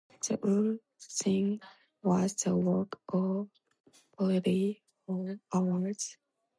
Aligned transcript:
The 0.27 0.39
whole 0.41 0.79
thing 0.99 1.61
was 2.01 2.33
the 2.33 2.55
work 2.55 2.99
of 3.09 3.49
barely 4.17 4.81
four 5.05 5.39
hours. 5.53 6.17